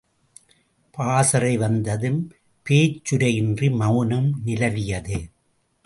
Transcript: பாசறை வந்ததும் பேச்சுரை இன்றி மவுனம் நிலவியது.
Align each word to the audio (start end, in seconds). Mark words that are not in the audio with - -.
பாசறை 0.97 1.57
வந்ததும் 1.57 2.31
பேச்சுரை 2.63 3.35
இன்றி 3.35 3.67
மவுனம் 3.67 4.31
நிலவியது. 4.45 5.19